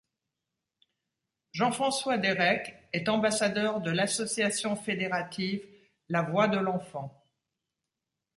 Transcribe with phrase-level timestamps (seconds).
[1.51, 5.61] Jean-François Dérec est ambassadeur de l'association fédérative
[6.09, 7.23] La Voix de l'enfant.